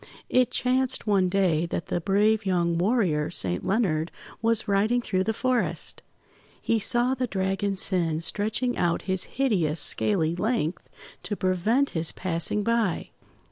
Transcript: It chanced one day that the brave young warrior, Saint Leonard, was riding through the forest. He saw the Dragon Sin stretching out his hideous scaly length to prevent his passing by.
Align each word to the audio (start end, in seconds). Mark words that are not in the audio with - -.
It 0.31 0.49
chanced 0.49 1.05
one 1.05 1.29
day 1.29 1.67
that 1.67 1.85
the 1.89 2.01
brave 2.01 2.43
young 2.43 2.75
warrior, 2.75 3.29
Saint 3.29 3.63
Leonard, 3.63 4.11
was 4.41 4.67
riding 4.67 4.99
through 4.99 5.25
the 5.25 5.31
forest. 5.31 6.01
He 6.59 6.79
saw 6.79 7.13
the 7.13 7.27
Dragon 7.27 7.75
Sin 7.75 8.19
stretching 8.21 8.79
out 8.79 9.03
his 9.03 9.25
hideous 9.25 9.79
scaly 9.79 10.35
length 10.35 10.89
to 11.21 11.35
prevent 11.35 11.91
his 11.91 12.11
passing 12.11 12.63
by. 12.63 13.11